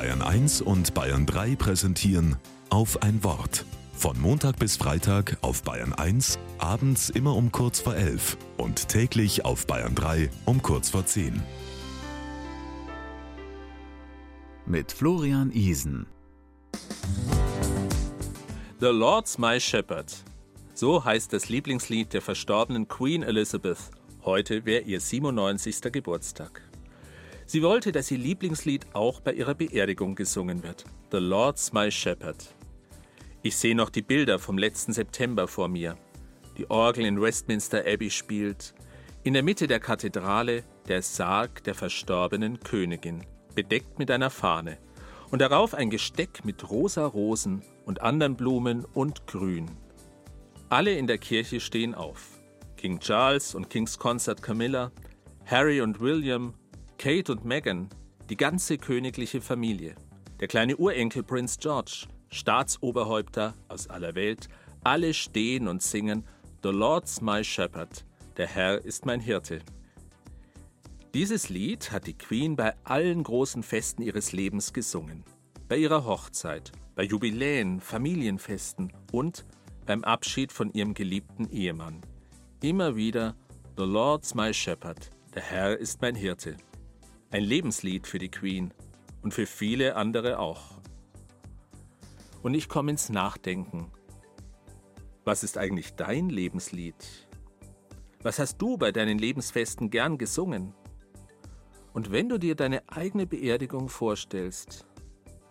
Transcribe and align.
Bayern 0.00 0.22
1 0.22 0.62
und 0.62 0.94
Bayern 0.94 1.26
3 1.26 1.56
präsentieren 1.56 2.36
auf 2.70 3.02
ein 3.02 3.22
Wort. 3.22 3.66
Von 3.92 4.18
Montag 4.18 4.58
bis 4.58 4.78
Freitag 4.78 5.36
auf 5.42 5.62
Bayern 5.62 5.92
1, 5.92 6.38
abends 6.56 7.10
immer 7.10 7.36
um 7.36 7.52
kurz 7.52 7.80
vor 7.80 7.94
11 7.94 8.38
und 8.56 8.88
täglich 8.88 9.44
auf 9.44 9.66
Bayern 9.66 9.94
3 9.94 10.30
um 10.46 10.62
kurz 10.62 10.88
vor 10.88 11.04
10. 11.04 11.42
Mit 14.64 14.90
Florian 14.90 15.52
Isen. 15.52 16.06
The 18.80 18.86
Lord's 18.86 19.36
My 19.36 19.60
Shepherd. 19.60 20.24
So 20.72 21.04
heißt 21.04 21.30
das 21.34 21.50
Lieblingslied 21.50 22.14
der 22.14 22.22
verstorbenen 22.22 22.88
Queen 22.88 23.22
Elizabeth. 23.22 23.90
Heute 24.24 24.64
wäre 24.64 24.80
ihr 24.80 24.98
97. 24.98 25.92
Geburtstag. 25.92 26.69
Sie 27.50 27.64
wollte, 27.64 27.90
dass 27.90 28.08
ihr 28.12 28.18
Lieblingslied 28.18 28.94
auch 28.94 29.20
bei 29.20 29.32
ihrer 29.32 29.56
Beerdigung 29.56 30.14
gesungen 30.14 30.62
wird. 30.62 30.84
The 31.10 31.18
Lord's 31.18 31.72
My 31.72 31.90
Shepherd. 31.90 32.54
Ich 33.42 33.56
sehe 33.56 33.74
noch 33.74 33.90
die 33.90 34.02
Bilder 34.02 34.38
vom 34.38 34.56
letzten 34.56 34.92
September 34.92 35.48
vor 35.48 35.66
mir. 35.66 35.96
Die 36.58 36.70
Orgel 36.70 37.06
in 37.06 37.20
Westminster 37.20 37.80
Abbey 37.84 38.08
spielt. 38.08 38.72
In 39.24 39.34
der 39.34 39.42
Mitte 39.42 39.66
der 39.66 39.80
Kathedrale 39.80 40.62
der 40.86 41.02
Sarg 41.02 41.64
der 41.64 41.74
verstorbenen 41.74 42.60
Königin, 42.60 43.26
bedeckt 43.56 43.98
mit 43.98 44.12
einer 44.12 44.30
Fahne. 44.30 44.78
Und 45.32 45.40
darauf 45.40 45.74
ein 45.74 45.90
Gesteck 45.90 46.44
mit 46.44 46.70
rosa 46.70 47.04
Rosen 47.04 47.64
und 47.84 48.00
anderen 48.00 48.36
Blumen 48.36 48.84
und 48.94 49.26
Grün. 49.26 49.68
Alle 50.68 50.92
in 50.92 51.08
der 51.08 51.18
Kirche 51.18 51.58
stehen 51.58 51.96
auf. 51.96 52.28
King 52.76 53.00
Charles 53.00 53.56
und 53.56 53.70
King's 53.70 53.98
Consort 53.98 54.40
Camilla, 54.40 54.92
Harry 55.46 55.80
und 55.80 55.98
William, 55.98 56.54
Kate 57.00 57.32
und 57.32 57.46
Meghan, 57.46 57.88
die 58.28 58.36
ganze 58.36 58.76
königliche 58.76 59.40
Familie, 59.40 59.94
der 60.38 60.48
kleine 60.48 60.76
Urenkel 60.76 61.22
Prinz 61.22 61.56
George, 61.58 62.06
Staatsoberhäupter 62.28 63.54
aus 63.68 63.88
aller 63.88 64.14
Welt, 64.14 64.50
alle 64.84 65.14
stehen 65.14 65.66
und 65.66 65.82
singen 65.82 66.26
The 66.62 66.68
Lord's 66.68 67.22
my 67.22 67.42
Shepherd, 67.42 68.04
der 68.36 68.48
Herr 68.48 68.84
ist 68.84 69.06
mein 69.06 69.20
Hirte. 69.20 69.60
Dieses 71.14 71.48
Lied 71.48 71.90
hat 71.90 72.06
die 72.06 72.18
Queen 72.18 72.54
bei 72.54 72.74
allen 72.84 73.22
großen 73.22 73.62
Festen 73.62 74.02
ihres 74.02 74.32
Lebens 74.32 74.74
gesungen. 74.74 75.24
Bei 75.68 75.78
ihrer 75.78 76.04
Hochzeit, 76.04 76.70
bei 76.96 77.04
Jubiläen, 77.04 77.80
Familienfesten 77.80 78.92
und 79.10 79.46
beim 79.86 80.04
Abschied 80.04 80.52
von 80.52 80.70
ihrem 80.74 80.92
geliebten 80.92 81.48
Ehemann. 81.48 82.02
Immer 82.62 82.94
wieder 82.94 83.36
The 83.78 83.84
Lord's 83.84 84.34
my 84.34 84.52
Shepherd, 84.52 85.08
der 85.34 85.42
Herr 85.42 85.78
ist 85.78 86.02
mein 86.02 86.14
Hirte. 86.14 86.58
Ein 87.32 87.44
Lebenslied 87.44 88.08
für 88.08 88.18
die 88.18 88.28
Queen 88.28 88.74
und 89.22 89.32
für 89.32 89.46
viele 89.46 89.94
andere 89.94 90.40
auch. 90.40 90.80
Und 92.42 92.54
ich 92.54 92.68
komme 92.68 92.90
ins 92.90 93.08
Nachdenken. 93.08 93.92
Was 95.24 95.44
ist 95.44 95.56
eigentlich 95.56 95.94
dein 95.94 96.28
Lebenslied? 96.28 96.96
Was 98.24 98.40
hast 98.40 98.58
du 98.58 98.76
bei 98.76 98.90
deinen 98.90 99.16
Lebensfesten 99.16 99.90
gern 99.90 100.18
gesungen? 100.18 100.74
Und 101.92 102.10
wenn 102.10 102.28
du 102.28 102.36
dir 102.36 102.56
deine 102.56 102.82
eigene 102.88 103.28
Beerdigung 103.28 103.88
vorstellst, 103.88 104.84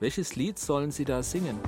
welches 0.00 0.34
Lied 0.34 0.58
sollen 0.58 0.90
sie 0.90 1.04
da 1.04 1.22
singen? 1.22 1.60